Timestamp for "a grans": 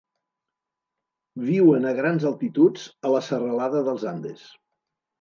1.91-2.27